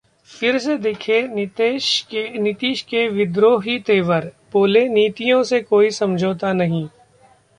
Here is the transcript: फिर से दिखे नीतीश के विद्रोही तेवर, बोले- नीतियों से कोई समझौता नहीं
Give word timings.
फिर 0.29 0.57
से 0.57 0.77
दिखे 0.77 1.21
नीतीश 1.27 2.81
के 2.81 3.07
विद्रोही 3.07 3.77
तेवर, 3.79 4.31
बोले- 4.53 4.89
नीतियों 4.89 5.43
से 5.43 5.59
कोई 5.61 5.89
समझौता 5.91 6.53
नहीं 6.53 6.87